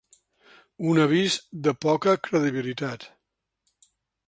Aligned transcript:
Un 0.93 1.01
avís 1.03 1.35
de 1.67 1.75
‘poca 1.87 2.15
credibilitat’ 2.29 3.09